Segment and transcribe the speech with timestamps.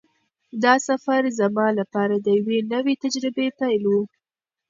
[0.63, 3.93] دا سفر زما لپاره د یوې نوې تجربې پیل و.